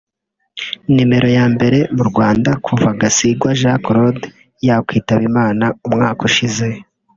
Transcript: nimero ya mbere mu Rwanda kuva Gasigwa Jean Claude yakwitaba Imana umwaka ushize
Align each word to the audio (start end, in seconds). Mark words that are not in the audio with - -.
nimero 0.93 1.29
ya 1.37 1.45
mbere 1.53 1.77
mu 1.95 2.03
Rwanda 2.09 2.49
kuva 2.65 2.87
Gasigwa 3.01 3.49
Jean 3.59 3.79
Claude 3.85 4.25
yakwitaba 4.67 5.23
Imana 5.31 5.65
umwaka 5.87 6.21
ushize 6.29 6.67